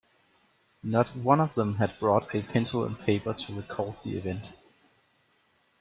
Not 0.81 1.15
one 1.15 1.39
of 1.39 1.53
them 1.53 1.75
had 1.75 1.99
brought 1.99 2.33
a 2.33 2.41
pencil 2.41 2.83
and 2.85 2.97
paper 2.97 3.35
to 3.35 3.53
record 3.55 3.97
the 4.03 4.17
event. 4.17 4.55